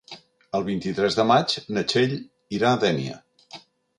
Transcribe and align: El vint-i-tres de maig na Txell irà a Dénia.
El 0.59 0.63
vint-i-tres 0.69 1.17
de 1.19 1.25
maig 1.33 1.53
na 1.77 1.85
Txell 1.93 2.17
irà 2.61 2.71
a 2.77 2.83
Dénia. 2.87 3.21